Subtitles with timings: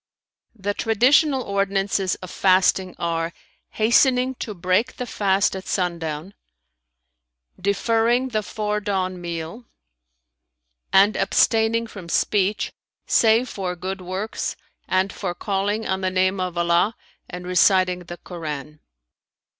[0.55, 3.33] The traditional ordinances of fasting are,
[3.69, 6.33] hastening to break the fast at sundown;
[7.59, 9.63] deferring the fore dawn meal,[FN#317]
[10.91, 12.73] and abstaining from speech,
[13.05, 14.55] save for good works
[14.87, 16.95] and for calling on the name of Allah
[17.29, 18.79] and reciting the Koran."